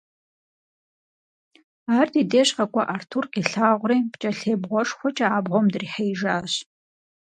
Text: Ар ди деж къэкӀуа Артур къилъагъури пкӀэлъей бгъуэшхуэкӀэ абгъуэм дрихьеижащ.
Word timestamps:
Ар 1.97 2.07
ди 2.13 2.21
деж 2.31 2.49
къэкӀуа 2.55 2.83
Артур 2.95 3.25
къилъагъури 3.33 3.99
пкӀэлъей 4.11 4.57
бгъуэшхуэкӀэ 4.61 5.27
абгъуэм 5.37 5.65
дрихьеижащ. 5.73 6.53